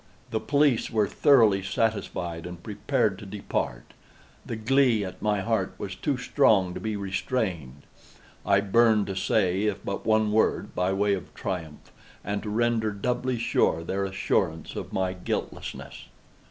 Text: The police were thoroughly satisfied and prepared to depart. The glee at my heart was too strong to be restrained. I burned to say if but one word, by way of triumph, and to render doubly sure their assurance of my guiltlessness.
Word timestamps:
The 0.31 0.39
police 0.39 0.89
were 0.89 1.05
thoroughly 1.07 1.61
satisfied 1.61 2.47
and 2.47 2.63
prepared 2.63 3.19
to 3.19 3.25
depart. 3.27 3.93
The 4.43 4.55
glee 4.55 5.05
at 5.05 5.21
my 5.21 5.41
heart 5.41 5.75
was 5.77 5.93
too 5.93 6.17
strong 6.17 6.73
to 6.73 6.79
be 6.79 6.95
restrained. 6.95 7.83
I 8.43 8.61
burned 8.61 9.05
to 9.05 9.15
say 9.15 9.65
if 9.65 9.85
but 9.85 10.03
one 10.03 10.31
word, 10.31 10.73
by 10.73 10.91
way 10.91 11.13
of 11.13 11.31
triumph, 11.35 11.91
and 12.23 12.41
to 12.41 12.49
render 12.49 12.89
doubly 12.91 13.37
sure 13.37 13.83
their 13.83 14.03
assurance 14.05 14.75
of 14.75 14.91
my 14.91 15.13
guiltlessness. 15.13 16.05